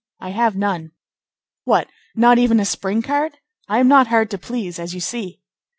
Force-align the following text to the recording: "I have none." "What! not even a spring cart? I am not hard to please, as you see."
"I 0.19 0.29
have 0.29 0.55
none." 0.55 0.93
"What! 1.63 1.87
not 2.15 2.39
even 2.39 2.59
a 2.59 2.65
spring 2.65 3.03
cart? 3.03 3.37
I 3.67 3.77
am 3.77 3.87
not 3.87 4.07
hard 4.07 4.31
to 4.31 4.39
please, 4.39 4.79
as 4.79 4.95
you 4.95 4.99
see." 4.99 5.41